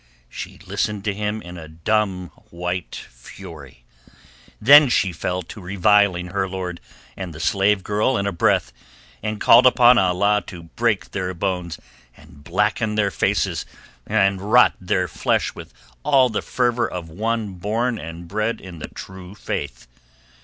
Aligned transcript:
She 0.29 0.57
listened 0.57 1.03
to 1.03 1.13
him 1.13 1.43
in 1.43 1.59
a 1.59 1.67
dumb 1.67 2.29
white 2.49 2.95
fury. 2.95 3.83
Then 4.59 4.89
she 4.89 5.13
fell 5.13 5.43
to 5.43 5.61
reviling 5.61 6.29
her 6.29 6.49
lord 6.49 6.81
and 7.15 7.35
the 7.35 7.39
slave 7.39 7.83
girl 7.83 8.17
in 8.17 8.25
a 8.25 8.31
breath, 8.31 8.73
and 9.21 9.39
called 9.39 9.67
upon 9.67 9.99
Allah 9.99 10.43
to 10.47 10.63
break 10.63 11.11
their 11.11 11.35
bones 11.35 11.77
and 12.17 12.43
blacken 12.43 12.95
their 12.95 13.11
faces 13.11 13.63
and 14.07 14.41
rot 14.41 14.73
their 14.81 15.07
flesh 15.07 15.53
with 15.53 15.71
all 16.01 16.29
the 16.29 16.41
fervour 16.41 16.89
of 16.89 17.07
one 17.07 17.53
born 17.53 17.99
and 17.99 18.27
bred 18.27 18.59
in 18.59 18.79
the 18.79 18.87
True 18.87 19.35
Faith. 19.35 19.85